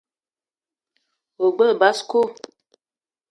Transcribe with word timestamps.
O 1.43 1.45
gbele 1.53 1.75
basko? 1.81 2.19